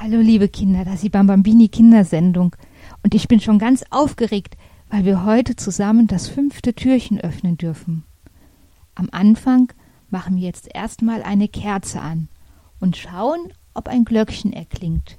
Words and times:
Hallo 0.00 0.20
liebe 0.20 0.48
Kinder, 0.48 0.84
das 0.84 0.94
ist 0.94 1.02
die 1.02 1.08
Bambambini 1.08 1.66
Kindersendung 1.66 2.54
und 3.02 3.16
ich 3.16 3.26
bin 3.26 3.40
schon 3.40 3.58
ganz 3.58 3.84
aufgeregt, 3.90 4.56
weil 4.90 5.04
wir 5.04 5.24
heute 5.24 5.56
zusammen 5.56 6.06
das 6.06 6.28
fünfte 6.28 6.72
Türchen 6.72 7.20
öffnen 7.20 7.58
dürfen. 7.58 8.04
Am 8.94 9.08
Anfang 9.10 9.72
machen 10.08 10.36
wir 10.36 10.44
jetzt 10.44 10.72
erstmal 10.72 11.24
eine 11.24 11.48
Kerze 11.48 12.00
an 12.00 12.28
und 12.78 12.96
schauen, 12.96 13.52
ob 13.74 13.88
ein 13.88 14.04
Glöckchen 14.04 14.52
erklingt. 14.52 15.18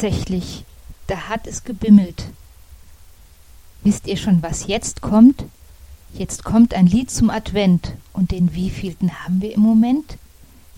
Tatsächlich, 0.00 0.62
da 1.08 1.28
hat 1.28 1.48
es 1.48 1.64
gebimmelt. 1.64 2.26
Wisst 3.82 4.06
ihr 4.06 4.16
schon, 4.16 4.44
was 4.44 4.68
jetzt 4.68 5.00
kommt? 5.00 5.42
Jetzt 6.14 6.44
kommt 6.44 6.72
ein 6.72 6.86
Lied 6.86 7.10
zum 7.10 7.30
Advent. 7.30 7.94
Und 8.12 8.30
den 8.30 8.54
wievielten 8.54 9.24
haben 9.24 9.42
wir 9.42 9.52
im 9.52 9.60
Moment? 9.60 10.16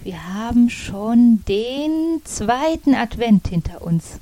Wir 0.02 0.32
haben 0.32 0.70
schon 0.70 1.44
den 1.46 2.22
zweiten 2.24 2.94
Advent 2.94 3.48
hinter 3.48 3.82
uns. 3.82 4.20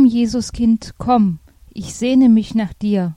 Komm, 0.00 0.08
Jesuskind, 0.08 0.94
komm, 0.96 1.40
ich 1.74 1.94
sehne 1.94 2.30
mich 2.30 2.54
nach 2.54 2.72
dir. 2.72 3.16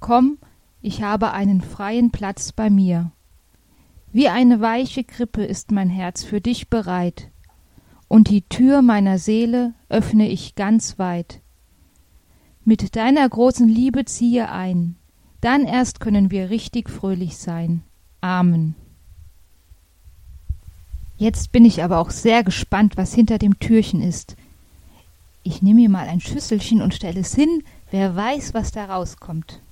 Komm, 0.00 0.38
ich 0.80 1.02
habe 1.02 1.32
einen 1.32 1.60
freien 1.60 2.12
Platz 2.12 2.50
bei 2.52 2.70
mir. 2.70 3.12
Wie 4.10 4.30
eine 4.30 4.62
weiche 4.62 5.04
Krippe 5.04 5.44
ist 5.44 5.70
mein 5.70 5.90
Herz 5.90 6.24
für 6.24 6.40
dich 6.40 6.70
bereit, 6.70 7.30
und 8.08 8.30
die 8.30 8.40
Tür 8.40 8.80
meiner 8.80 9.18
Seele 9.18 9.74
öffne 9.90 10.30
ich 10.30 10.54
ganz 10.54 10.98
weit. 10.98 11.42
Mit 12.64 12.96
deiner 12.96 13.28
großen 13.28 13.68
Liebe 13.68 14.06
ziehe 14.06 14.50
ein, 14.50 14.96
dann 15.42 15.66
erst 15.66 16.00
können 16.00 16.30
wir 16.30 16.48
richtig 16.48 16.88
fröhlich 16.88 17.36
sein. 17.36 17.82
Amen. 18.22 18.76
Jetzt 21.18 21.52
bin 21.52 21.66
ich 21.66 21.84
aber 21.84 21.98
auch 21.98 22.10
sehr 22.10 22.44
gespannt, 22.44 22.96
was 22.96 23.12
hinter 23.12 23.36
dem 23.36 23.58
Türchen 23.58 24.00
ist. 24.00 24.36
Ich 25.50 25.62
nehme 25.62 25.80
mir 25.80 25.88
mal 25.88 26.08
ein 26.08 26.20
Schüsselchen 26.20 26.82
und 26.82 26.92
stelle 26.92 27.20
es 27.20 27.34
hin. 27.34 27.64
Wer 27.90 28.14
weiß, 28.14 28.52
was 28.52 28.70
da 28.70 28.84
rauskommt. 28.84 29.62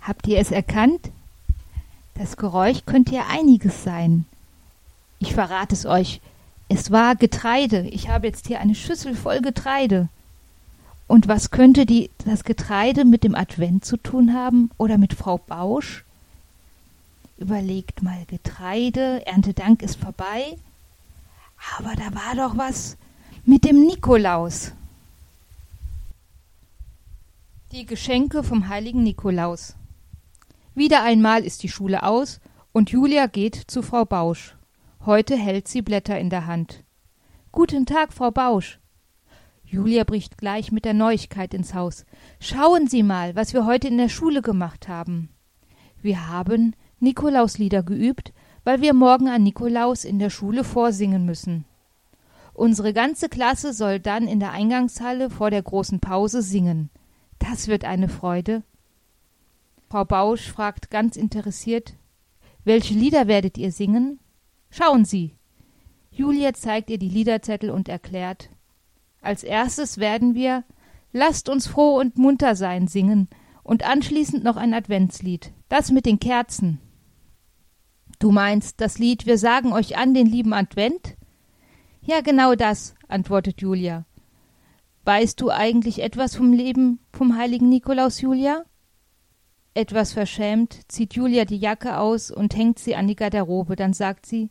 Habt 0.00 0.28
ihr 0.28 0.38
es 0.38 0.52
erkannt? 0.52 1.10
Das 2.14 2.36
Geräusch 2.36 2.86
könnte 2.86 3.16
ja 3.16 3.24
einiges 3.28 3.82
sein. 3.82 4.26
Ich 5.18 5.34
verrate 5.34 5.74
es 5.74 5.86
euch. 5.86 6.20
Es 6.68 6.92
war 6.92 7.16
Getreide. 7.16 7.80
Ich 7.88 8.08
habe 8.08 8.28
jetzt 8.28 8.46
hier 8.46 8.60
eine 8.60 8.76
Schüssel 8.76 9.16
voll 9.16 9.40
Getreide. 9.40 10.08
Und 11.08 11.26
was 11.26 11.50
könnte 11.50 11.84
die, 11.84 12.10
das 12.24 12.44
Getreide 12.44 13.04
mit 13.04 13.24
dem 13.24 13.34
Advent 13.34 13.84
zu 13.84 13.96
tun 13.96 14.34
haben? 14.34 14.70
Oder 14.78 14.98
mit 14.98 15.14
Frau 15.14 15.38
Bausch? 15.38 16.04
Überlegt 17.36 18.02
mal 18.02 18.24
Getreide, 18.26 19.26
Erntedank 19.26 19.82
ist 19.82 19.96
vorbei. 19.96 20.56
Aber 21.78 21.94
da 21.96 22.14
war 22.14 22.34
doch 22.36 22.56
was 22.56 22.96
mit 23.44 23.64
dem 23.64 23.84
Nikolaus. 23.86 24.72
Die 27.72 27.86
Geschenke 27.86 28.42
vom 28.44 28.68
heiligen 28.68 29.02
Nikolaus. 29.02 29.74
Wieder 30.74 31.02
einmal 31.02 31.44
ist 31.44 31.62
die 31.62 31.68
Schule 31.68 32.02
aus 32.02 32.40
und 32.72 32.90
Julia 32.90 33.26
geht 33.26 33.56
zu 33.56 33.82
Frau 33.82 34.04
Bausch. 34.04 34.56
Heute 35.06 35.36
hält 35.36 35.68
sie 35.68 35.82
Blätter 35.82 36.18
in 36.18 36.30
der 36.30 36.46
Hand. 36.46 36.82
Guten 37.52 37.86
Tag, 37.86 38.12
Frau 38.12 38.30
Bausch. 38.30 38.78
Julia 39.64 40.04
bricht 40.04 40.38
gleich 40.38 40.72
mit 40.72 40.84
der 40.84 40.94
Neuigkeit 40.94 41.54
ins 41.54 41.74
Haus. 41.74 42.04
Schauen 42.40 42.86
Sie 42.86 43.02
mal, 43.02 43.34
was 43.34 43.52
wir 43.52 43.66
heute 43.66 43.88
in 43.88 43.98
der 43.98 44.08
Schule 44.08 44.42
gemacht 44.42 44.88
haben. 44.88 45.28
Wir 46.00 46.28
haben 46.28 46.74
Nikolauslieder 47.00 47.82
geübt, 47.82 48.32
weil 48.64 48.80
wir 48.80 48.94
morgen 48.94 49.28
an 49.28 49.42
Nikolaus 49.42 50.04
in 50.04 50.18
der 50.18 50.30
Schule 50.30 50.64
vorsingen 50.64 51.24
müssen. 51.26 51.64
Unsere 52.54 52.92
ganze 52.92 53.28
Klasse 53.28 53.72
soll 53.72 53.98
dann 53.98 54.28
in 54.28 54.40
der 54.40 54.52
Eingangshalle 54.52 55.28
vor 55.28 55.50
der 55.50 55.62
großen 55.62 56.00
Pause 56.00 56.40
singen. 56.40 56.90
Das 57.38 57.68
wird 57.68 57.84
eine 57.84 58.08
Freude. 58.08 58.62
Frau 59.90 60.04
Bausch 60.04 60.50
fragt 60.50 60.90
ganz 60.90 61.16
interessiert 61.16 61.94
Welche 62.64 62.94
Lieder 62.94 63.26
werdet 63.26 63.58
ihr 63.58 63.72
singen? 63.72 64.18
Schauen 64.70 65.04
Sie. 65.04 65.36
Julia 66.10 66.54
zeigt 66.54 66.90
ihr 66.90 66.98
die 66.98 67.08
Liederzettel 67.08 67.70
und 67.70 67.88
erklärt 67.88 68.50
Als 69.20 69.42
erstes 69.44 69.98
werden 69.98 70.34
wir 70.34 70.64
Lasst 71.12 71.48
uns 71.48 71.68
froh 71.68 71.96
und 71.98 72.18
munter 72.18 72.56
sein 72.56 72.88
singen 72.88 73.28
und 73.62 73.84
anschließend 73.84 74.42
noch 74.42 74.56
ein 74.56 74.74
Adventslied. 74.74 75.52
Das 75.68 75.92
mit 75.92 76.06
den 76.06 76.18
Kerzen. 76.18 76.80
Du 78.18 78.30
meinst 78.30 78.80
das 78.80 78.98
Lied 78.98 79.26
Wir 79.26 79.38
sagen 79.38 79.72
euch 79.72 79.96
an 79.96 80.14
den 80.14 80.26
lieben 80.26 80.52
Advent? 80.52 81.16
Ja, 82.02 82.20
genau 82.20 82.54
das, 82.54 82.94
antwortet 83.08 83.60
Julia. 83.60 84.04
Weißt 85.04 85.40
du 85.40 85.50
eigentlich 85.50 86.02
etwas 86.02 86.34
vom 86.36 86.52
Leben 86.52 87.00
vom 87.12 87.36
heiligen 87.36 87.68
Nikolaus, 87.68 88.20
Julia? 88.20 88.64
Etwas 89.74 90.12
verschämt 90.12 90.80
zieht 90.88 91.14
Julia 91.14 91.44
die 91.44 91.58
Jacke 91.58 91.98
aus 91.98 92.30
und 92.30 92.56
hängt 92.56 92.78
sie 92.78 92.94
an 92.94 93.08
die 93.08 93.16
Garderobe, 93.16 93.74
dann 93.76 93.92
sagt 93.92 94.24
sie 94.24 94.50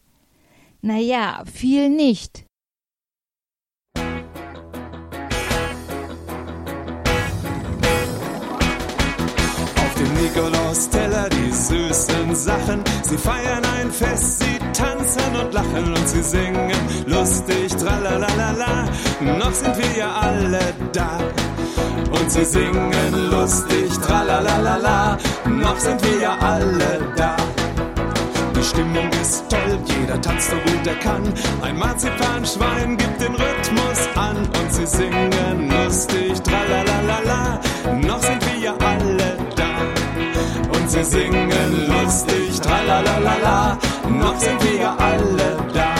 Na 0.81 0.97
ja, 0.97 1.43
viel 1.45 1.89
nicht. 1.89 2.45
Nikolaus-Teller 10.23 11.27
die 11.29 11.51
süßen 11.51 12.33
Sachen. 12.33 12.81
Sie 13.03 13.17
feiern 13.17 13.61
ein 13.77 13.91
Fest, 13.91 14.39
sie 14.39 14.57
tanzen 14.71 15.35
und 15.35 15.53
lachen 15.53 15.93
und 15.93 16.07
sie 16.07 16.23
singen 16.23 16.71
lustig, 17.05 17.75
tralalala. 17.75 18.87
Noch 19.19 19.51
sind 19.51 19.77
wir 19.77 19.97
ja 19.97 20.15
alle 20.21 20.61
da. 20.93 21.19
Und 22.17 22.31
sie 22.31 22.45
singen 22.45 23.31
lustig, 23.31 23.91
tralalala. 24.07 25.17
Noch 25.45 25.77
sind 25.77 26.01
wir 26.05 26.21
ja 26.21 26.37
alle 26.39 27.01
da. 27.17 27.35
Die 28.55 28.63
Stimmung 28.63 29.09
ist 29.21 29.43
toll, 29.49 29.77
jeder 29.85 30.21
tanzt 30.21 30.51
so 30.51 30.55
gut 30.55 30.87
er 30.87 30.95
kann. 30.95 31.23
Ein 31.61 31.77
Marzipanschwein 31.77 32.95
gibt 32.95 33.19
den 33.19 33.35
Rhythmus 33.35 34.07
an 34.15 34.37
und 34.37 34.73
sie 34.73 34.85
singen 34.85 35.69
lustig, 35.69 36.41
tralalala. 36.43 37.59
Noch 38.07 38.21
sind 38.21 38.41
wir 38.45 38.59
ja 38.59 38.73
alle 38.79 39.32
sie 40.93 41.03
singen 41.03 41.87
lustig, 41.87 42.61
tralalala, 42.61 43.77
noch 44.09 44.37
sind 44.37 44.63
wir 44.63 44.89
alle 44.99 45.57
da. 45.73 45.95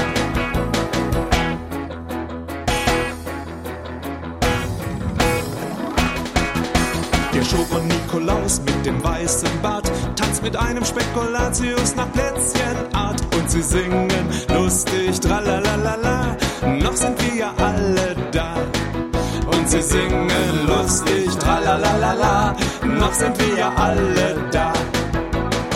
Der 7.34 7.44
Schoko 7.44 7.80
Nikolaus 7.80 8.62
mit 8.62 8.86
dem 8.86 9.04
weißen 9.04 9.50
Bart. 9.64 9.92
Tanzt 10.16 10.44
mit 10.44 10.56
einem 10.56 10.86
Spekulatius 10.86 11.96
nach 11.96 12.12
Plätzchenart. 12.12 13.20
Und 13.36 13.50
sie 13.50 13.64
singen 13.64 14.28
lustig, 14.56 15.20
tralalala, 15.20 16.38
noch 16.84 16.96
sind 16.96 17.18
wir 17.34 17.48
alle 17.58 18.16
da. 18.32 18.54
Und 19.48 19.68
sie 19.68 19.82
singen 19.82 20.68
lustig, 20.68 21.36
tralalala, 21.40 22.56
noch 23.14 23.20
sind 23.20 23.40
wir 23.40 23.58
ja 23.58 23.72
alle 23.76 24.36
da. 24.52 24.74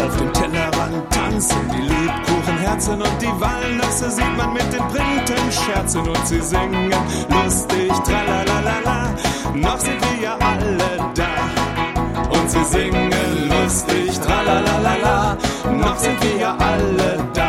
Auf 0.03 0.17
dem 0.17 0.33
Tellerrand 0.33 1.11
tanzen 1.11 1.59
die 1.71 1.81
Lebkuchenherzen 1.81 3.01
und 3.01 3.21
die 3.21 3.41
Walnüsse 3.41 4.09
sieht 4.09 4.37
man 4.37 4.53
mit 4.53 4.73
den 4.73 4.81
Printen 4.87 5.51
scherzen 5.51 6.07
und 6.07 6.27
sie 6.27 6.41
singen 6.41 6.91
lustig, 7.29 7.91
tralalala, 8.05 9.13
noch 9.53 9.77
sind 9.77 10.01
wir 10.01 10.23
ja 10.23 10.37
alle 10.39 10.77
da. 11.13 12.39
Und 12.39 12.49
sie 12.49 12.63
singen 12.63 13.11
lustig, 13.49 14.19
tralalala, 14.19 15.37
noch 15.71 15.97
sind 15.97 16.23
wir 16.23 16.37
ja 16.37 16.57
alle 16.57 17.17
da. 17.33 17.46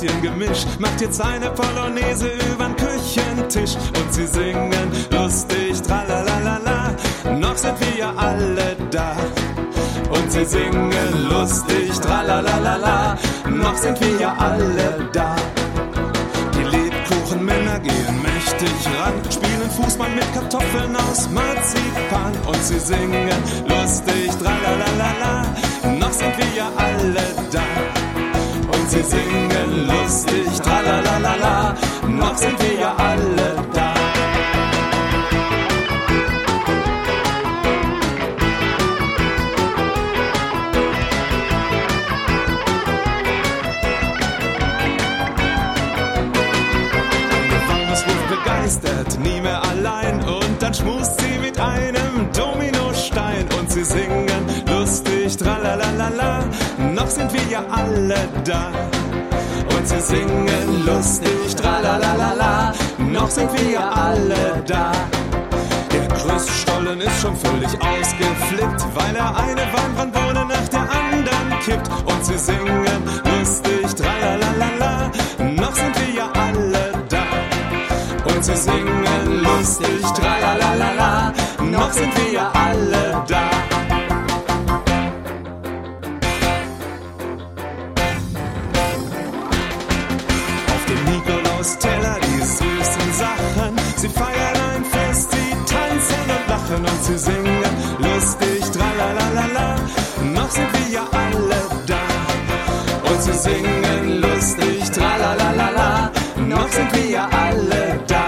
Plätzchengemisch 0.00 0.66
macht 0.78 1.00
jetzt 1.00 1.20
eine 1.20 1.50
Polonaise 1.50 2.28
übern 2.50 2.74
Küchentisch. 2.76 3.74
Und 3.74 4.14
sie 4.14 4.26
singen 4.26 4.90
lustig, 5.10 5.82
tralalala, 5.82 6.94
noch 7.38 7.56
sind 7.56 7.78
wir 7.80 7.98
ja 7.98 8.14
alle 8.16 8.76
da. 8.90 9.16
Und 10.10 10.32
sie 10.32 10.44
singen 10.44 11.28
lustig, 11.30 11.90
tralalala, 12.00 13.18
noch 13.48 13.76
sind 13.76 14.00
wir 14.00 14.20
ja 14.20 14.34
alle 14.38 15.08
da. 15.12 15.36
Die 16.54 16.76
Lebkuchenmänner 16.76 17.78
gehen 17.80 18.22
mächtig 18.22 18.72
ran, 18.98 19.14
spielen 19.30 19.70
Fußball 19.70 20.10
mit 20.10 20.32
Kartoffeln 20.32 20.96
aus 20.96 21.28
Marzipan. 21.30 22.32
Und 22.46 22.64
sie 22.64 22.78
singen 22.78 23.42
lustig, 23.68 24.30
tralalala, 24.38 25.44
noch 25.98 26.12
sind 26.12 26.36
wir 26.38 26.56
ja 26.56 26.70
alle 26.76 27.22
da 27.52 28.09
sie 28.90 29.02
singen 29.02 29.86
lustig, 29.86 30.60
tralalala, 30.62 31.74
noch 32.08 32.36
sind 32.36 32.60
wir 32.60 32.80
ja 32.80 32.94
alle 32.96 33.56
da. 33.72 33.94
Begeistert, 48.30 49.18
nie 49.18 49.40
mehr 49.40 49.60
allein. 49.64 50.22
Und 50.22 50.62
dann 50.62 50.72
schmust 50.72 51.20
sie 51.20 51.38
mit 51.40 51.58
einem 51.58 52.28
Dominostein. 52.32 53.44
Und 53.58 53.70
sie 53.70 53.82
singen 53.82 54.44
lustig, 54.68 55.36
tralalala, 55.36 56.44
noch 57.00 57.08
sind 57.08 57.32
wir 57.32 57.46
ja 57.50 57.62
alle 57.70 58.28
da. 58.44 58.70
Und 59.74 59.88
sie 59.88 60.00
singen 60.00 60.84
lustig, 60.84 61.56
tralalala, 61.56 62.74
noch 62.98 63.30
sind 63.30 63.50
wir 63.54 63.70
ja 63.70 63.88
alle 63.88 64.62
da. 64.66 64.92
Der 65.92 66.06
Größstollen 66.18 67.00
ist 67.00 67.20
schon 67.22 67.34
völlig 67.36 67.72
ausgeflippt, 67.92 68.82
weil 68.94 69.16
er 69.16 69.34
eine 69.34 69.64
Weinbrandbohne 69.74 70.44
nach 70.44 70.68
der 70.68 70.86
anderen 71.02 71.48
kippt. 71.64 71.88
Und 72.04 72.24
sie 72.24 72.38
singen 72.38 73.02
lustig, 73.24 73.94
tralalala, 73.94 75.10
noch 75.56 75.74
sind 75.74 75.94
wir 76.00 76.14
ja 76.14 76.30
alle 76.34 76.92
da. 77.08 77.24
Und 78.30 78.44
sie 78.44 78.56
singen 78.56 79.42
lustig, 79.42 80.02
tralalala, 80.18 81.32
noch 81.62 81.92
sind 81.92 82.14
wir 82.16 82.32
ja 82.32 82.52
alle 82.52 83.24
da. 83.26 83.49
Sie 94.00 94.08
feiern 94.08 94.56
ein 94.74 94.84
Fest, 94.86 95.30
sie 95.30 95.50
tanzen 95.74 96.22
und 96.34 96.48
lachen 96.48 96.84
und 96.86 97.04
sie 97.04 97.18
singen 97.18 97.62
lustig, 97.98 98.60
tralalala. 98.70 99.76
Noch 100.24 100.50
sind 100.50 100.72
wir 100.72 100.88
ja 100.94 101.06
alle 101.12 101.60
da. 101.86 103.10
Und 103.10 103.22
sie 103.22 103.32
singen 103.34 104.22
lustig, 104.22 104.90
tralalala. 104.90 106.10
Noch 106.38 106.68
sind 106.68 106.96
wir 106.96 107.10
ja 107.10 107.28
alle 107.28 108.00
da. 108.06 108.26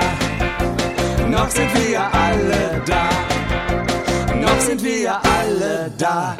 Noch 1.30 1.48
sind 1.48 1.74
wir 1.74 1.90
ja 1.90 2.10
alle 2.12 2.82
da. 2.84 3.08
Noch 4.42 4.60
sind 4.60 4.84
wir 4.84 5.00
ja 5.00 5.22
alle 5.24 5.90
da. 5.96 6.36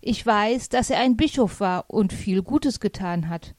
Ich 0.00 0.26
weiß, 0.26 0.70
dass 0.70 0.90
er 0.90 0.98
ein 0.98 1.16
Bischof 1.16 1.60
war 1.60 1.84
und 1.86 2.12
viel 2.12 2.42
Gutes 2.42 2.80
getan 2.80 3.28
hat. 3.28 3.54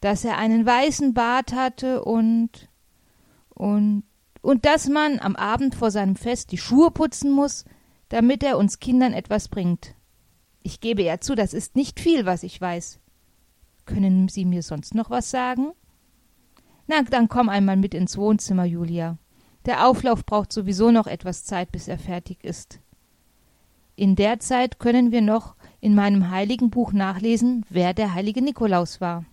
Dass 0.00 0.24
er 0.24 0.38
einen 0.38 0.66
weißen 0.66 1.14
Bart 1.14 1.52
hatte 1.52 2.04
und 2.04 2.68
und 3.48 4.04
und 4.42 4.64
dass 4.64 4.88
man 4.88 5.18
am 5.18 5.34
Abend 5.34 5.74
vor 5.74 5.90
seinem 5.90 6.14
Fest 6.14 6.52
die 6.52 6.58
Schuhe 6.58 6.92
putzen 6.92 7.32
muss, 7.32 7.64
damit 8.08 8.44
er 8.44 8.58
uns 8.58 8.78
Kindern 8.78 9.12
etwas 9.12 9.48
bringt. 9.48 9.94
Ich 10.62 10.80
gebe 10.80 11.02
ja 11.02 11.18
zu, 11.20 11.34
das 11.34 11.52
ist 11.52 11.74
nicht 11.74 11.98
viel, 11.98 12.26
was 12.26 12.42
ich 12.42 12.60
weiß. 12.60 13.00
Können 13.86 14.28
Sie 14.28 14.44
mir 14.44 14.62
sonst 14.62 14.94
noch 14.94 15.10
was 15.10 15.30
sagen? 15.30 15.72
Na, 16.86 17.02
dann 17.02 17.28
komm 17.28 17.48
einmal 17.48 17.76
mit 17.76 17.94
ins 17.94 18.16
Wohnzimmer, 18.16 18.64
Julia. 18.64 19.18
Der 19.64 19.88
Auflauf 19.88 20.24
braucht 20.24 20.52
sowieso 20.52 20.92
noch 20.92 21.08
etwas 21.08 21.44
Zeit, 21.44 21.72
bis 21.72 21.88
er 21.88 21.98
fertig 21.98 22.44
ist. 22.44 22.80
In 23.96 24.14
der 24.14 24.38
Zeit 24.38 24.78
können 24.78 25.10
wir 25.10 25.22
noch 25.22 25.56
in 25.80 25.94
meinem 25.94 26.30
heiligen 26.30 26.70
Buch 26.70 26.92
nachlesen, 26.92 27.64
wer 27.68 27.94
der 27.94 28.14
heilige 28.14 28.42
Nikolaus 28.42 29.00
war. 29.00 29.24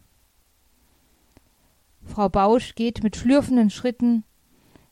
Frau 2.13 2.30
Bausch 2.30 2.75
geht 2.75 3.01
mit 3.01 3.15
schlürfenden 3.15 3.71
Schritten 3.71 4.24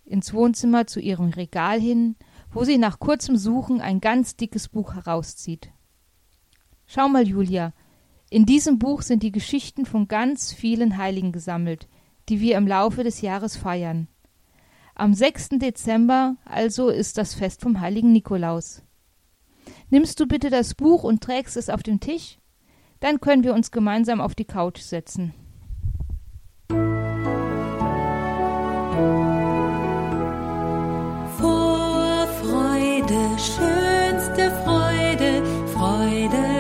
ins 0.06 0.34
Wohnzimmer 0.34 0.88
zu 0.88 1.00
ihrem 1.00 1.30
Regal 1.30 1.80
hin, 1.80 2.16
wo 2.52 2.64
sie 2.64 2.80
nach 2.80 2.98
kurzem 2.98 3.38
Suchen 3.38 3.80
ein 3.80 4.02
ganz 4.02 4.36
dickes 4.36 4.70
Buch 4.70 4.96
herauszieht. 4.96 5.70
Schau 6.88 7.08
mal, 7.10 7.28
Julia, 7.28 7.74
in 8.32 8.48
diesem 8.48 8.80
Buch 8.80 9.04
sind 9.04 9.22
die 9.22 9.32
Geschichten 9.32 9.86
von 9.86 10.08
ganz 10.08 10.52
vielen 10.52 10.98
Heiligen 10.98 11.32
gesammelt, 11.32 11.88
die 12.28 12.42
wir 12.42 12.58
im 12.58 12.66
Laufe 12.66 13.04
des 13.04 13.22
Jahres 13.22 13.56
feiern. 13.56 14.08
Am 14.96 15.14
6. 15.14 15.50
Dezember 15.60 16.38
also 16.44 16.90
ist 16.90 17.20
das 17.20 17.36
Fest 17.36 17.62
vom 17.62 17.82
heiligen 17.82 18.12
Nikolaus. 18.12 18.82
Nimmst 19.92 20.20
du 20.20 20.26
bitte 20.26 20.50
das 20.50 20.74
Buch 20.74 21.04
und 21.04 21.22
trägst 21.22 21.56
es 21.56 21.70
auf 21.70 21.84
den 21.84 22.00
Tisch? 22.00 22.40
Dann 23.00 23.22
können 23.22 23.44
wir 23.44 23.54
uns 23.54 23.70
gemeinsam 23.70 24.22
auf 24.22 24.34
die 24.34 24.46
Couch 24.46 24.80
setzen. 24.80 25.36
Vor 31.40 32.28
Freude, 32.42 33.22
schönste 33.38 34.52
Freude, 34.64 35.44
Freude 35.74 36.51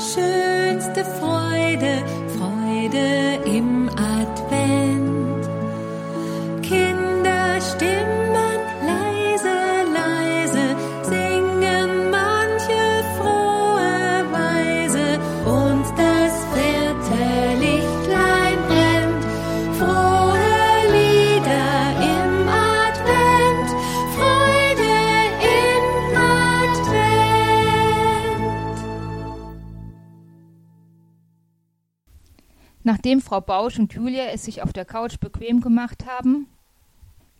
schönste 0.00 1.04
Freude, 1.04 2.02
Freude 2.38 3.44
im 3.44 3.88
Advent. 3.90 4.49
Nachdem 33.10 33.22
Frau 33.22 33.40
Bausch 33.40 33.76
und 33.80 33.92
Julia 33.92 34.26
es 34.26 34.44
sich 34.44 34.62
auf 34.62 34.72
der 34.72 34.84
Couch 34.84 35.18
bequem 35.18 35.60
gemacht 35.60 36.06
haben, 36.06 36.46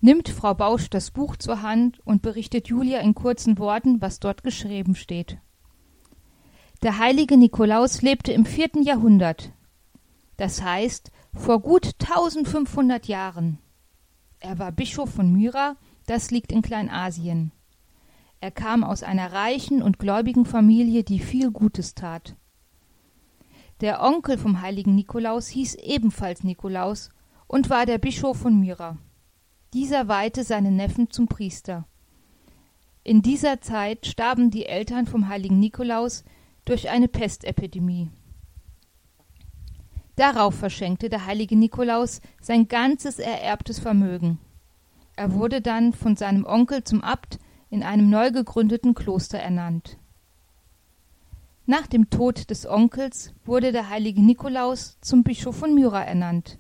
nimmt 0.01 0.29
Frau 0.29 0.53
Bausch 0.53 0.91
das 0.91 1.13
Buch 1.13 1.37
zur 1.37 1.63
Hand 1.63 2.01
und 2.05 2.23
berichtet 2.23 2.67
Julia 2.67 2.99
in 2.99 3.15
kurzen 3.15 3.57
Worten, 3.57 4.01
was 4.01 4.19
dort 4.19 4.43
geschrieben 4.43 4.97
steht. 4.97 5.39
Der 6.83 6.99
heilige 6.99 7.37
Nikolaus 7.37 8.03
lebte 8.03 8.33
im 8.33 8.47
vierten 8.47 8.83
Jahrhundert, 8.83 9.53
das 10.37 10.61
heißt 10.61 11.13
vor 11.35 11.61
gut 11.61 11.95
1500 12.01 13.07
Jahren. 13.07 13.59
Er 14.41 14.59
war 14.59 14.73
Bischof 14.73 15.11
von 15.15 15.33
Myra, 15.33 15.77
das 16.07 16.33
liegt 16.33 16.51
in 16.51 16.63
Kleinasien. 16.63 17.53
Er 18.41 18.51
kam 18.51 18.83
aus 18.83 19.05
einer 19.05 19.33
reichen 19.33 19.85
und 19.85 20.01
gläubigen 20.01 20.47
Familie, 20.47 21.05
die 21.05 21.21
viel 21.21 21.53
Gutes 21.53 21.95
tat. 21.95 22.35
Der 23.81 24.03
Onkel 24.03 24.37
vom 24.37 24.61
heiligen 24.61 24.95
Nikolaus 24.95 25.49
hieß 25.49 25.77
ebenfalls 25.77 26.45
Nikolaus 26.45 27.09
und 27.47 27.71
war 27.71 27.87
der 27.87 27.97
Bischof 27.97 28.37
von 28.37 28.61
Myra. 28.61 28.99
Dieser 29.73 30.07
weihte 30.07 30.45
seinen 30.45 30.77
Neffen 30.77 31.11
zum 31.11 31.29
Priester. 31.29 31.87
In 33.05 33.23
dieser 33.23 33.63
Zeit 33.63 34.05
starben 34.05 34.51
die 34.51 34.67
Eltern 34.67 35.07
vom 35.07 35.29
heiligen 35.29 35.59
Nikolaus 35.59 36.25
durch 36.67 36.91
eine 36.91 37.09
Pestepidemie. 37.09 38.11
Darauf 40.15 40.55
verschenkte 40.55 41.09
der 41.09 41.25
heilige 41.25 41.57
Nikolaus 41.57 42.21
sein 42.43 42.69
ganzes 42.69 43.19
ererbtes 43.19 43.79
Vermögen. 43.79 44.39
Er 45.17 45.33
wurde 45.33 45.63
dann 45.63 45.95
von 45.95 46.17
seinem 46.17 46.45
Onkel 46.45 46.85
zum 46.85 47.01
Abt 47.01 47.39
in 47.71 47.83
einem 47.83 48.11
neu 48.11 48.31
gegründeten 48.31 48.93
Kloster 48.93 49.39
ernannt. 49.39 49.97
Nach 51.71 51.87
dem 51.87 52.11
Tod 52.11 52.51
des 52.51 52.67
Onkels 52.67 53.33
wurde 53.45 53.71
der 53.71 53.89
heilige 53.89 54.21
Nikolaus 54.21 54.99
zum 55.03 55.23
Bischof 55.23 55.55
von 55.55 55.73
Myra 55.73 56.03
ernannt. 56.03 56.59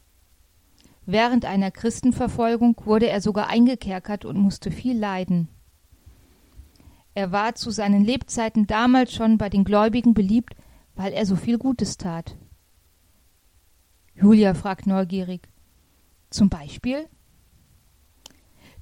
Während 1.04 1.44
einer 1.44 1.72
Christenverfolgung 1.72 2.76
wurde 2.84 3.08
er 3.08 3.20
sogar 3.20 3.48
eingekerkert 3.48 4.24
und 4.24 4.38
musste 4.38 4.70
viel 4.70 4.96
leiden. 4.96 5.48
Er 7.14 7.32
war 7.32 7.56
zu 7.56 7.72
seinen 7.72 8.04
Lebzeiten 8.04 8.68
damals 8.68 9.12
schon 9.12 9.36
bei 9.36 9.48
den 9.48 9.64
Gläubigen 9.64 10.14
beliebt, 10.14 10.54
weil 10.94 11.12
er 11.12 11.26
so 11.26 11.34
viel 11.34 11.58
Gutes 11.58 11.96
tat. 11.96 12.36
Julia 14.14 14.54
fragt 14.54 14.86
neugierig. 14.86 15.48
Zum 16.30 16.48
Beispiel? 16.48 17.08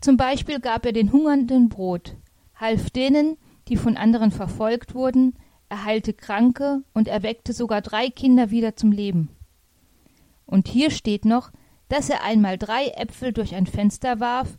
Zum 0.03 0.19
Beispiel 0.19 0.61
gab 0.61 0.85
er 0.85 0.93
den 0.93 1.11
Hungernden 1.11 1.71
Brot, 1.71 2.19
half 2.55 2.91
denen, 2.91 3.39
die 3.69 3.79
von 3.79 3.97
anderen 3.97 4.31
verfolgt 4.31 4.95
wurden, 4.95 5.33
er 5.69 5.85
heilte 5.85 6.13
Kranke 6.13 6.83
und 6.95 7.09
erweckte 7.09 7.53
sogar 7.53 7.83
drei 7.83 8.11
Kinder 8.11 8.51
wieder 8.51 8.77
zum 8.77 8.93
Leben. 8.93 9.31
Und 10.47 10.69
hier 10.69 10.91
steht 10.91 11.25
noch, 11.25 11.51
dass 11.89 12.09
er 12.09 12.25
einmal 12.25 12.59
drei 12.59 12.89
Äpfel 12.89 13.33
durch 13.33 13.55
ein 13.55 13.67
Fenster 13.67 14.21
warf 14.21 14.59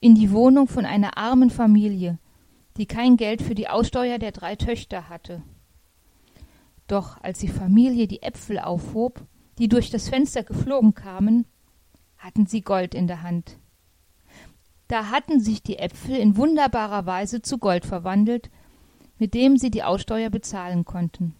in 0.00 0.14
die 0.14 0.30
Wohnung 0.30 0.68
von 0.68 0.84
einer 0.86 1.16
armen 1.16 1.50
Familie, 1.50 2.18
die 2.76 2.86
kein 2.86 3.16
Geld 3.16 3.42
für 3.42 3.54
die 3.54 3.68
Aussteuer 3.68 4.18
der 4.18 4.32
drei 4.32 4.56
Töchter 4.56 5.08
hatte. 5.08 5.42
Doch 6.86 7.20
als 7.22 7.38
die 7.38 7.48
Familie 7.48 8.06
die 8.06 8.22
Äpfel 8.22 8.58
aufhob, 8.58 9.22
die 9.58 9.68
durch 9.68 9.90
das 9.90 10.08
Fenster 10.08 10.42
geflogen 10.42 10.94
kamen, 10.94 11.46
hatten 12.18 12.46
sie 12.46 12.60
Gold 12.60 12.94
in 12.94 13.06
der 13.06 13.22
Hand. 13.22 13.58
Da 14.88 15.10
hatten 15.10 15.40
sich 15.40 15.62
die 15.62 15.78
Äpfel 15.78 16.16
in 16.16 16.36
wunderbarer 16.36 17.06
Weise 17.06 17.40
zu 17.40 17.58
Gold 17.58 17.86
verwandelt, 17.86 18.50
mit 19.18 19.34
dem 19.34 19.56
sie 19.56 19.70
die 19.70 19.82
Aussteuer 19.82 20.30
bezahlen 20.30 20.84
konnten. 20.84 21.34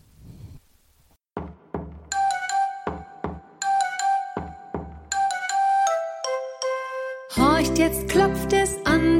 Horcht, 7.36 7.78
jetzt 7.78 8.08
klopft 8.08 8.52
es 8.52 8.76
an 8.84 9.13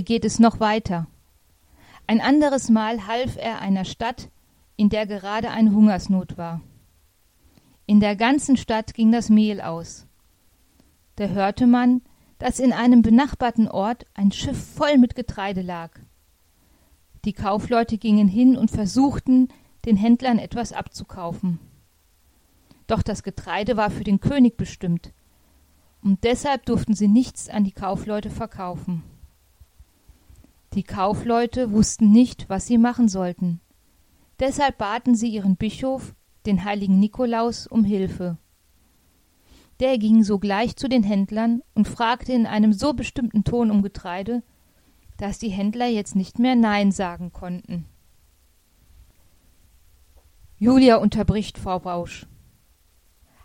Hier 0.00 0.06
geht 0.06 0.24
es 0.24 0.38
noch 0.38 0.60
weiter. 0.60 1.08
Ein 2.06 2.22
anderes 2.22 2.70
Mal 2.70 3.06
half 3.06 3.36
er 3.36 3.60
einer 3.60 3.84
Stadt, 3.84 4.30
in 4.76 4.88
der 4.88 5.06
gerade 5.06 5.50
eine 5.50 5.72
Hungersnot 5.72 6.38
war. 6.38 6.62
In 7.84 8.00
der 8.00 8.16
ganzen 8.16 8.56
Stadt 8.56 8.94
ging 8.94 9.12
das 9.12 9.28
Mehl 9.28 9.60
aus. 9.60 10.06
Da 11.16 11.26
hörte 11.26 11.66
man, 11.66 12.00
dass 12.38 12.60
in 12.60 12.72
einem 12.72 13.02
benachbarten 13.02 13.68
Ort 13.68 14.06
ein 14.14 14.32
Schiff 14.32 14.56
voll 14.74 14.96
mit 14.96 15.16
Getreide 15.16 15.60
lag. 15.60 15.90
Die 17.26 17.34
Kaufleute 17.34 17.98
gingen 17.98 18.26
hin 18.26 18.56
und 18.56 18.70
versuchten, 18.70 19.48
den 19.84 19.98
Händlern 19.98 20.38
etwas 20.38 20.72
abzukaufen. 20.72 21.58
Doch 22.86 23.02
das 23.02 23.22
Getreide 23.22 23.76
war 23.76 23.90
für 23.90 24.04
den 24.04 24.20
König 24.20 24.56
bestimmt, 24.56 25.12
und 26.02 26.24
deshalb 26.24 26.64
durften 26.64 26.94
sie 26.94 27.08
nichts 27.08 27.50
an 27.50 27.64
die 27.64 27.72
Kaufleute 27.72 28.30
verkaufen. 28.30 29.02
Die 30.74 30.84
Kaufleute 30.84 31.72
wussten 31.72 32.12
nicht, 32.12 32.48
was 32.48 32.66
sie 32.66 32.78
machen 32.78 33.08
sollten. 33.08 33.60
Deshalb 34.38 34.78
baten 34.78 35.14
sie 35.14 35.28
ihren 35.28 35.56
Bischof, 35.56 36.14
den 36.46 36.64
heiligen 36.64 37.00
Nikolaus, 37.00 37.66
um 37.66 37.84
Hilfe. 37.84 38.38
Der 39.80 39.98
ging 39.98 40.22
sogleich 40.22 40.76
zu 40.76 40.88
den 40.88 41.02
Händlern 41.02 41.62
und 41.74 41.88
fragte 41.88 42.32
in 42.32 42.46
einem 42.46 42.72
so 42.72 42.92
bestimmten 42.92 43.44
Ton 43.44 43.70
um 43.70 43.82
Getreide, 43.82 44.42
dass 45.16 45.38
die 45.38 45.48
Händler 45.48 45.86
jetzt 45.86 46.14
nicht 46.14 46.38
mehr 46.38 46.54
Nein 46.54 46.92
sagen 46.92 47.32
konnten. 47.32 47.86
Julia 50.56 50.96
unterbricht 50.96 51.58
Frau 51.58 51.78
Bausch. 51.80 52.26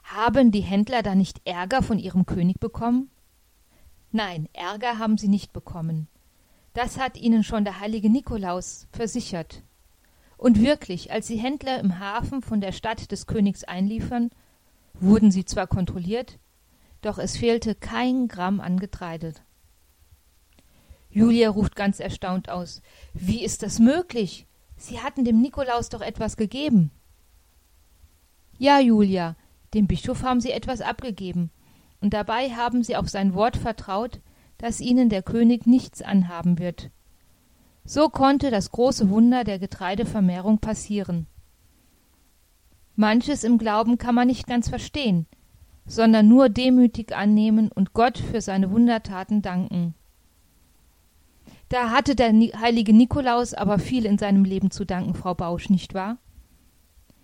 Haben 0.03 0.51
die 0.51 0.61
Händler 0.61 1.01
da 1.01 1.15
nicht 1.15 1.41
Ärger 1.45 1.81
von 1.81 1.97
ihrem 1.97 2.25
König 2.25 2.59
bekommen? 2.59 3.09
Nein, 4.11 4.47
Ärger 4.53 4.99
haben 4.99 5.17
sie 5.17 5.29
nicht 5.29 5.51
bekommen. 5.51 6.07
Das 6.75 6.99
hat 6.99 7.15
ihnen 7.17 7.45
schon 7.45 7.63
der 7.63 7.79
heilige 7.79 8.09
Nikolaus 8.09 8.87
versichert. 8.91 9.63
Und 10.37 10.61
wirklich, 10.61 11.09
als 11.09 11.27
die 11.27 11.37
Händler 11.37 11.79
im 11.79 11.99
Hafen 11.99 12.41
von 12.41 12.59
der 12.59 12.73
Stadt 12.73 13.11
des 13.11 13.27
Königs 13.27 13.63
einliefern, 13.63 14.29
wurden 14.93 15.31
sie 15.31 15.45
zwar 15.45 15.67
kontrolliert, 15.67 16.37
doch 17.01 17.17
es 17.17 17.37
fehlte 17.37 17.75
kein 17.75 18.27
Gramm 18.27 18.59
an 18.59 18.77
Getreide. 18.77 19.33
Julia 21.09 21.49
ruft 21.49 21.77
ganz 21.77 22.01
erstaunt 22.01 22.49
aus 22.49 22.81
Wie 23.13 23.45
ist 23.45 23.63
das 23.63 23.79
möglich? 23.79 24.45
Sie 24.75 24.99
hatten 24.99 25.23
dem 25.23 25.41
Nikolaus 25.41 25.87
doch 25.87 26.01
etwas 26.01 26.35
gegeben. 26.35 26.91
Ja, 28.57 28.81
Julia, 28.81 29.37
dem 29.73 29.87
Bischof 29.87 30.23
haben 30.23 30.41
sie 30.41 30.51
etwas 30.51 30.81
abgegeben, 30.81 31.51
und 32.01 32.13
dabei 32.13 32.49
haben 32.49 32.83
sie 32.83 32.97
auf 32.97 33.07
sein 33.07 33.33
Wort 33.33 33.55
vertraut, 33.55 34.19
dass 34.57 34.79
ihnen 34.79 35.09
der 35.09 35.21
König 35.21 35.65
nichts 35.67 36.01
anhaben 36.01 36.59
wird. 36.59 36.89
So 37.83 38.09
konnte 38.09 38.49
das 38.49 38.71
große 38.71 39.09
Wunder 39.09 39.43
der 39.43 39.59
Getreidevermehrung 39.59 40.59
passieren. 40.59 41.27
Manches 42.95 43.43
im 43.43 43.57
Glauben 43.57 43.97
kann 43.97 44.15
man 44.15 44.27
nicht 44.27 44.47
ganz 44.47 44.69
verstehen, 44.69 45.27
sondern 45.85 46.27
nur 46.27 46.49
demütig 46.49 47.15
annehmen 47.15 47.71
und 47.71 47.93
Gott 47.93 48.17
für 48.17 48.41
seine 48.41 48.71
Wundertaten 48.71 49.41
danken. 49.41 49.93
Da 51.69 51.89
hatte 51.89 52.15
der 52.15 52.31
heilige 52.31 52.93
Nikolaus 52.93 53.53
aber 53.53 53.79
viel 53.79 54.05
in 54.05 54.17
seinem 54.17 54.45
Leben 54.45 54.71
zu 54.71 54.85
danken, 54.85 55.13
Frau 55.13 55.33
Bausch, 55.33 55.69
nicht 55.69 55.93
wahr? 55.93 56.17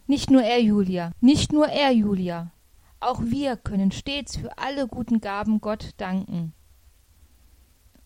Nicht 0.07 0.29
nur 0.29 0.43
er, 0.43 0.61
Julia, 0.61 1.11
nicht 1.21 1.53
nur 1.53 1.67
er, 1.67 1.91
Julia. 1.91 2.51
Auch 2.99 3.21
wir 3.23 3.55
können 3.55 3.91
stets 3.91 4.35
für 4.35 4.57
alle 4.57 4.87
guten 4.87 5.21
Gaben 5.21 5.61
Gott 5.61 5.91
danken. 5.97 6.53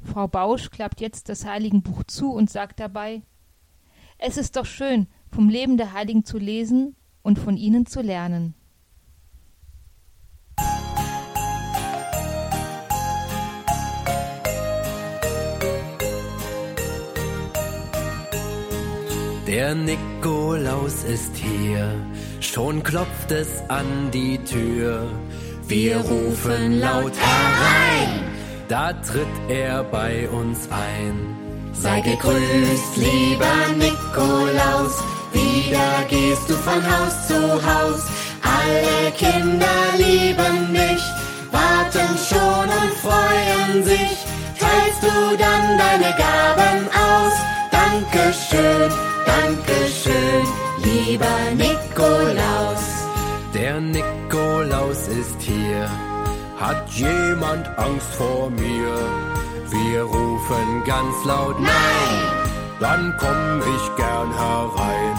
Frau 0.05 0.27
Bausch 0.27 0.69
klappt 0.69 1.01
jetzt 1.01 1.29
das 1.29 1.45
Heiligenbuch 1.45 2.03
zu 2.03 2.31
und 2.31 2.49
sagt 2.49 2.79
dabei 2.79 3.23
Es 4.17 4.37
ist 4.37 4.55
doch 4.55 4.65
schön, 4.65 5.07
vom 5.31 5.49
Leben 5.49 5.77
der 5.77 5.93
Heiligen 5.93 6.23
zu 6.23 6.37
lesen 6.37 6.95
und 7.21 7.39
von 7.39 7.57
ihnen 7.57 7.85
zu 7.85 8.01
lernen. 8.01 8.55
Der 19.47 19.75
Nikolaus 19.75 21.03
ist 21.03 21.35
hier, 21.37 21.93
schon 22.41 22.83
klopft 22.83 23.31
es 23.31 23.61
an 23.69 24.11
die 24.11 24.37
Tür. 24.39 25.07
Wir 25.67 25.97
rufen 25.97 26.79
laut 26.79 27.13
herein, 27.15 28.23
da 28.67 28.93
tritt 28.93 29.35
er 29.49 29.83
bei 29.83 30.27
uns 30.29 30.67
ein. 30.71 31.35
Sei 31.73 32.01
gegrüßt, 32.01 32.97
lieber 32.97 33.57
Nikolaus, 33.77 35.03
wieder 35.33 36.05
gehst 36.09 36.49
du 36.49 36.53
von 36.53 36.81
Haus 36.83 37.27
zu 37.27 37.41
Haus. 37.53 38.03
Alle 38.41 39.11
Kinder 39.11 39.77
lieben 39.97 40.73
dich, 40.73 41.03
warten 41.51 42.17
schon 42.29 42.67
und 42.81 42.93
freuen 43.05 43.83
sich. 43.83 44.17
Teilst 44.59 45.03
du 45.03 45.37
dann 45.37 45.77
deine 45.77 46.11
Gaben 46.17 46.87
aus? 46.87 47.33
Dankeschön 47.71 48.91
Dankeschön, 49.45 50.45
lieber 50.83 51.37
Nikolaus. 51.55 52.83
Der 53.53 53.79
Nikolaus 53.79 55.07
ist 55.07 55.41
hier. 55.41 55.89
Hat 56.59 56.89
jemand 56.89 57.67
Angst 57.77 58.07
vor 58.17 58.49
mir? 58.49 58.93
Wir 59.69 60.01
rufen 60.01 60.83
ganz 60.85 61.15
laut 61.25 61.59
Nein! 61.59 61.71
Dann 62.79 63.15
komm 63.19 63.61
ich 63.75 63.95
gern 63.95 64.31
herein. 64.33 65.17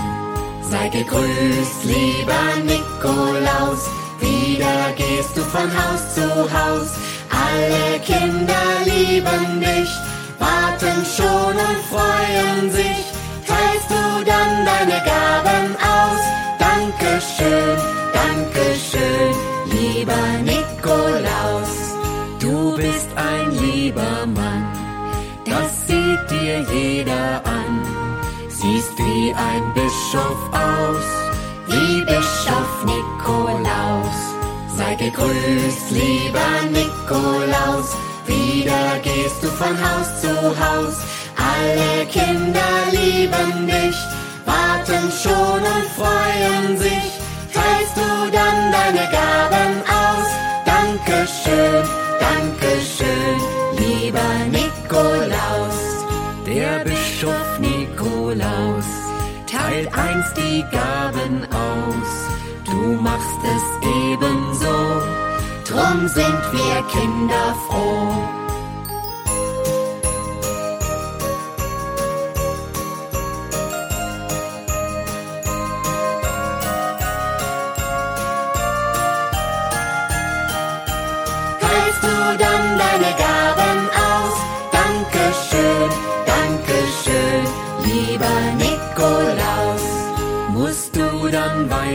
Sei 0.62 0.88
gegrüßt, 0.88 1.84
lieber 1.84 2.44
Nikolaus. 2.64 3.88
Wieder 4.20 4.92
gehst 4.96 5.36
du 5.36 5.42
von 5.42 5.70
Haus 5.70 6.14
zu 6.14 6.22
Haus. 6.22 6.90
Alle 7.30 8.00
Kinder 8.00 8.66
lieben 8.84 9.60
dich, 9.60 9.90
warten 10.38 11.04
schon 11.16 11.54
und 11.54 11.80
freuen 11.90 12.70
sich 12.70 13.06
teilst 13.46 13.90
du 13.90 14.24
dann 14.24 14.52
deine 14.64 14.98
Gaben 15.04 15.76
aus. 15.76 16.22
Dankeschön, 16.58 17.78
Dankeschön, 18.12 19.34
lieber 19.76 20.26
Nikolaus. 20.42 21.74
Du 22.40 22.76
bist 22.76 23.08
ein 23.16 23.50
lieber 23.64 24.26
Mann, 24.26 24.64
das 25.44 25.70
sieht 25.86 26.22
dir 26.30 26.58
jeder 26.72 27.42
an. 27.44 27.72
Siehst 28.48 28.96
wie 28.98 29.34
ein 29.48 29.64
Bischof 29.74 30.40
aus, 30.52 31.08
wie 31.68 32.02
Bischof 32.04 32.72
Nikolaus. 32.84 34.18
Sei 34.76 34.94
gegrüßt, 34.94 35.90
lieber 35.90 36.52
Nikolaus, 36.78 37.88
wieder 38.26 38.98
gehst 39.02 39.42
du 39.42 39.48
von 39.48 39.76
Haus 39.86 40.20
zu 40.20 40.34
Haus 40.58 40.96
alle 41.36 42.06
Kinder 42.06 42.72
lieben 42.90 43.66
dich, 43.66 43.96
warten 44.44 45.10
schon 45.22 45.60
und 45.60 45.86
freuen 45.96 46.78
sich. 46.78 47.15
Teilst 47.66 47.96
du 47.96 48.30
dann 48.30 48.58
deine 48.78 49.04
Gaben 49.10 49.72
aus? 50.02 50.28
Dankeschön, 50.72 51.84
Dankeschön, 52.20 53.38
lieber 53.80 54.30
Nikolaus. 54.58 55.78
Der 56.46 56.84
Bischof 56.84 57.58
Nikolaus 57.58 58.88
teilt 59.50 59.88
einst 59.98 60.36
die 60.36 60.64
Gaben 60.70 61.34
aus. 61.50 62.12
Du 62.70 63.02
machst 63.02 63.42
es 63.56 63.64
ebenso, 64.12 64.76
drum 65.68 66.06
sind 66.06 66.42
wir 66.52 66.76
Kinder 66.94 67.46
froh. 67.68 68.45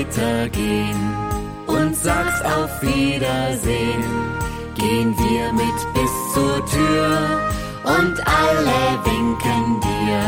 Weitergehen 0.01 1.15
und 1.67 1.95
sagst 1.95 2.43
auf 2.45 2.81
Wiedersehen. 2.81 4.03
Gehen 4.75 5.15
wir 5.17 5.53
mit 5.53 5.93
bis 5.93 6.33
zur 6.33 6.65
Tür 6.65 7.41
und 7.83 8.15
alle 8.27 8.99
winken 9.05 9.81
dir. 9.81 10.21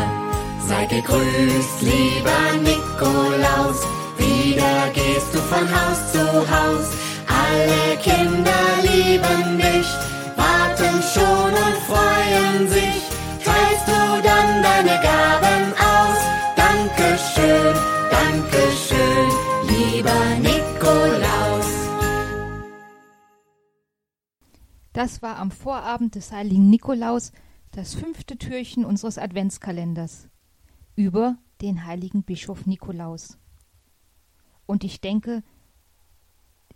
Sei 0.66 0.86
gegrüßt, 0.86 1.82
lieber 1.82 2.44
Nikolaus, 2.62 3.80
wieder 4.16 4.90
gehst 4.92 5.34
du 5.34 5.38
von 5.38 5.68
Haus 5.68 6.12
zu 6.12 6.20
Haus. 6.20 6.90
Alle 7.46 7.96
Kinder 7.98 8.64
lieben 8.82 9.58
dich, 9.58 9.88
warten 10.36 10.96
schon 11.12 11.52
und 11.64 11.76
freuen 11.88 12.68
sich. 12.68 13.02
Teilst 13.44 13.86
du 13.86 14.22
dann 14.22 14.62
deine 14.62 14.96
Gaben 15.02 15.72
aus? 15.92 16.20
Dankeschön, 16.56 17.74
Dankeschön 18.10 19.28
lieber 19.68 20.24
Nikolaus. 20.40 21.70
Das 24.92 25.22
war 25.22 25.38
am 25.38 25.50
Vorabend 25.50 26.14
des 26.14 26.32
heiligen 26.32 26.70
Nikolaus 26.70 27.32
das 27.72 27.94
fünfte 27.94 28.38
Türchen 28.38 28.84
unseres 28.84 29.18
Adventskalenders 29.18 30.28
über 30.96 31.36
den 31.60 31.86
heiligen 31.86 32.22
Bischof 32.22 32.66
Nikolaus. 32.66 33.38
Und 34.66 34.84
ich 34.84 35.00
denke, 35.00 35.42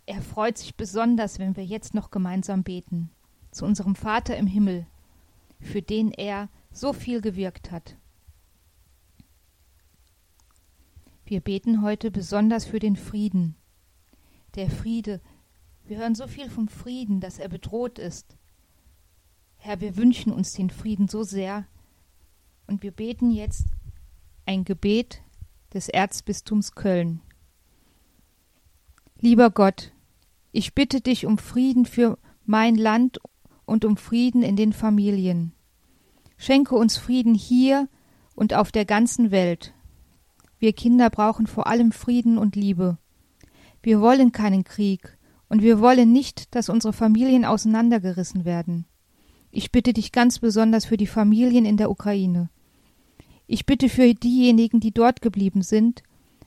er 0.09 0.23
freut 0.23 0.57
sich 0.57 0.75
besonders, 0.75 1.37
wenn 1.37 1.55
wir 1.55 1.63
jetzt 1.63 1.93
noch 1.93 2.09
gemeinsam 2.09 2.63
beten 2.63 3.11
zu 3.51 3.63
unserem 3.63 3.93
Vater 3.93 4.35
im 4.37 4.47
Himmel, 4.47 4.87
für 5.59 5.83
den 5.83 6.11
er 6.11 6.49
so 6.71 6.93
viel 6.93 7.21
gewirkt 7.21 7.69
hat. 7.69 7.95
Wir 11.25 11.41
beten 11.41 11.83
heute 11.83 12.09
besonders 12.09 12.65
für 12.65 12.79
den 12.79 12.95
Frieden. 12.95 13.55
Der 14.55 14.71
Friede, 14.71 15.21
wir 15.85 15.97
hören 15.97 16.15
so 16.15 16.25
viel 16.25 16.49
vom 16.49 16.69
Frieden, 16.69 17.19
dass 17.19 17.37
er 17.37 17.49
bedroht 17.49 17.99
ist. 17.99 18.35
Herr, 19.57 19.79
wir 19.79 19.95
wünschen 19.95 20.33
uns 20.33 20.53
den 20.53 20.71
Frieden 20.71 21.07
so 21.07 21.21
sehr. 21.21 21.67
Und 22.65 22.81
wir 22.81 22.91
beten 22.91 23.29
jetzt 23.29 23.67
ein 24.47 24.63
Gebet 24.63 25.21
des 25.71 25.87
Erzbistums 25.87 26.71
Köln. 26.71 27.21
Lieber 29.19 29.51
Gott, 29.51 29.91
ich 30.51 30.73
bitte 30.73 31.01
dich 31.01 31.25
um 31.25 31.37
Frieden 31.37 31.85
für 31.85 32.17
mein 32.45 32.75
Land 32.75 33.19
und 33.65 33.85
um 33.85 33.97
Frieden 33.97 34.41
in 34.41 34.55
den 34.55 34.73
Familien. 34.73 35.53
Schenke 36.37 36.75
uns 36.75 36.97
Frieden 36.97 37.35
hier 37.35 37.87
und 38.35 38.53
auf 38.53 38.71
der 38.71 38.85
ganzen 38.85 39.31
Welt. 39.31 39.73
Wir 40.57 40.73
Kinder 40.73 41.09
brauchen 41.09 41.47
vor 41.47 41.67
allem 41.67 41.91
Frieden 41.91 42.37
und 42.37 42.55
Liebe. 42.55 42.97
Wir 43.81 44.01
wollen 44.01 44.31
keinen 44.31 44.63
Krieg, 44.63 45.17
und 45.49 45.63
wir 45.63 45.79
wollen 45.79 46.11
nicht, 46.11 46.53
dass 46.55 46.69
unsere 46.69 46.93
Familien 46.93 47.43
auseinandergerissen 47.43 48.45
werden. 48.45 48.85
Ich 49.51 49.71
bitte 49.71 49.93
dich 49.93 50.11
ganz 50.11 50.39
besonders 50.39 50.85
für 50.85 50.97
die 50.97 51.07
Familien 51.07 51.65
in 51.65 51.75
der 51.75 51.89
Ukraine. 51.89 52.49
Ich 53.47 53.65
bitte 53.65 53.89
für 53.89 54.13
diejenigen, 54.13 54.79
die 54.79 54.91
dort 54.91 55.21
geblieben 55.21 55.63
sind, 55.63 56.03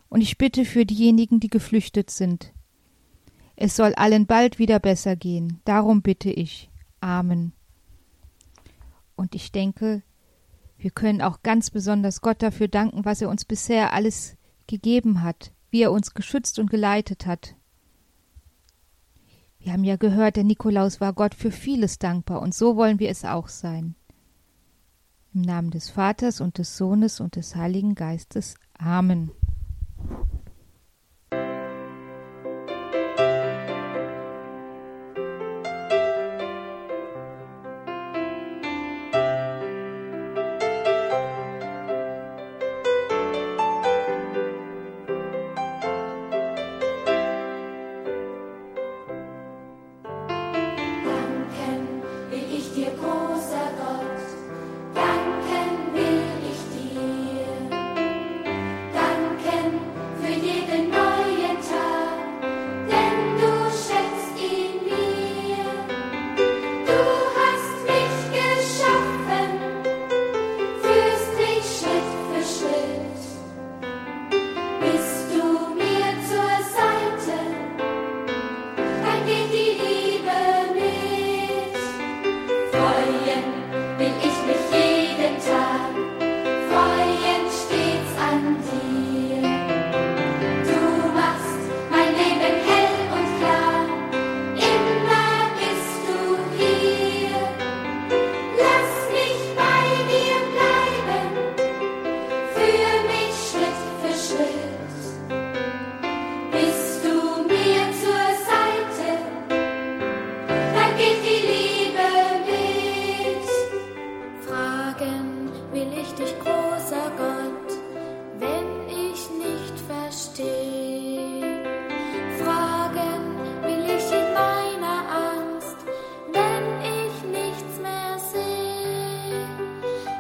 und 0.09 0.21
ich 0.21 0.39
bitte 0.39 0.65
für 0.65 0.87
diejenigen, 0.87 1.41
die 1.41 1.49
geflüchtet 1.49 2.11
sind. 2.11 2.53
Es 3.65 3.77
soll 3.77 3.95
allen 3.95 4.27
bald 4.27 4.59
wieder 4.59 4.81
besser 4.81 5.15
gehen. 5.15 5.61
Darum 5.65 6.03
bitte 6.03 6.31
ich. 6.33 6.69
Amen. 6.99 7.53
Und 9.15 9.37
ich 9.37 9.53
denke, 9.53 10.03
wir 10.79 10.91
können 10.91 11.23
auch 11.23 11.45
ganz 11.45 11.71
besonders 11.71 12.23
Gott 12.23 12.43
dafür 12.43 12.67
danken, 12.67 13.05
was 13.05 13.23
er 13.23 13.29
uns 13.29 13.45
bisher 13.45 13.93
alles 13.93 14.37
gegeben 14.67 15.23
hat, 15.23 15.53
wie 15.71 15.83
er 15.83 15.93
uns 15.93 16.13
geschützt 16.13 16.59
und 16.59 16.71
geleitet 16.71 17.25
hat. 17.25 17.55
Wir 19.61 19.75
haben 19.75 19.85
ja 19.85 19.95
gehört, 19.95 20.35
der 20.35 20.43
Nikolaus 20.43 21.01
war 21.01 21.13
Gott 21.13 21.37
für 21.37 21.53
vieles 21.53 22.01
dankbar, 22.01 22.43
und 22.43 22.57
so 22.57 22.75
wollen 22.75 22.99
wir 22.99 23.11
es 23.11 23.25
auch 23.25 23.47
sein. 23.47 23.95
Im 25.35 25.43
Namen 25.43 25.71
des 25.71 25.89
Vaters 25.89 26.41
und 26.41 26.59
des 26.59 26.77
Sohnes 26.77 27.21
und 27.21 27.37
des 27.37 27.55
Heiligen 27.55 27.95
Geistes. 27.95 28.57
Amen. 28.77 29.31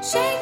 Shake 0.03 0.42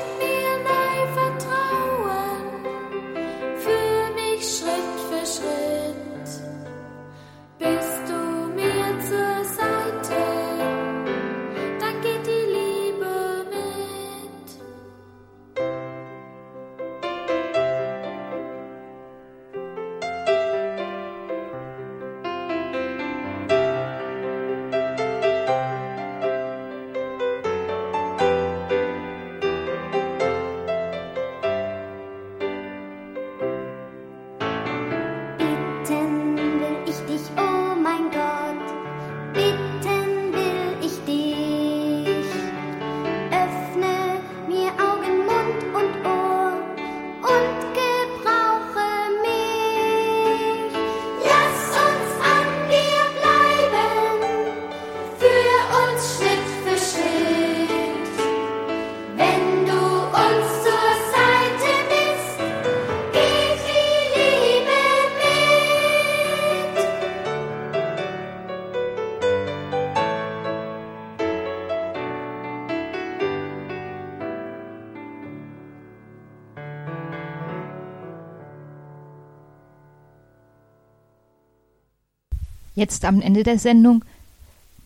Jetzt 82.80 83.04
am 83.04 83.20
Ende 83.20 83.42
der 83.42 83.58
Sendung 83.58 84.06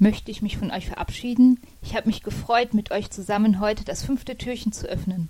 möchte 0.00 0.32
ich 0.32 0.42
mich 0.42 0.58
von 0.58 0.72
euch 0.72 0.88
verabschieden. 0.88 1.60
Ich 1.80 1.94
habe 1.94 2.08
mich 2.08 2.24
gefreut, 2.24 2.74
mit 2.74 2.90
euch 2.90 3.08
zusammen 3.12 3.60
heute 3.60 3.84
das 3.84 4.02
fünfte 4.02 4.36
Türchen 4.36 4.72
zu 4.72 4.88
öffnen. 4.88 5.28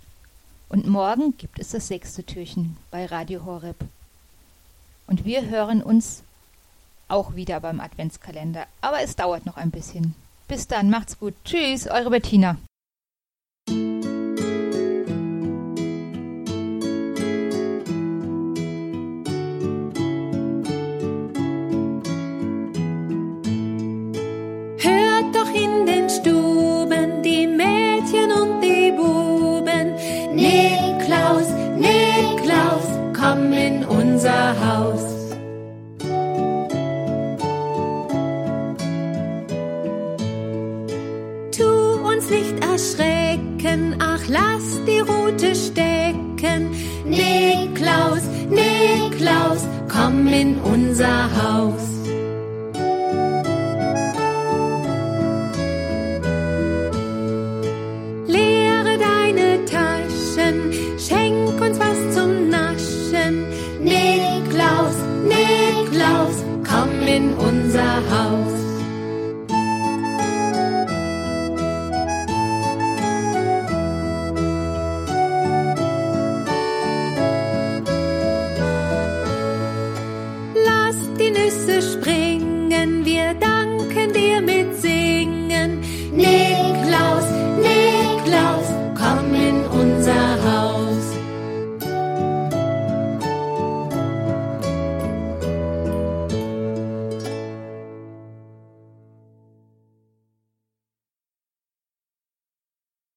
Und 0.71 0.87
morgen 0.87 1.37
gibt 1.37 1.59
es 1.59 1.73
das 1.73 1.89
sechste 1.89 2.25
Türchen 2.25 2.79
bei 2.91 3.05
Radio 3.05 3.45
Horeb. 3.45 3.77
Und 5.07 5.27
wir 5.27 5.51
hören 5.51 5.83
uns 5.83 6.23
auch 7.07 7.35
wieder 7.35 7.61
beim 7.61 7.81
Adventskalender. 7.81 8.67
Aber 8.81 9.03
es 9.03 9.15
dauert 9.15 9.45
noch 9.45 9.59
ein 9.59 9.71
bisschen. 9.71 10.15
Bis 10.49 10.67
dann, 10.67 10.89
macht's 10.89 11.19
gut. 11.19 11.35
Tschüss, 11.45 11.87
eure 11.87 12.09
Bettina. 12.09 12.57